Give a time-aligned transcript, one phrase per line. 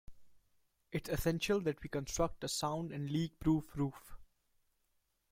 [0.91, 4.17] It's essential that we construct a sound and leakproof roof.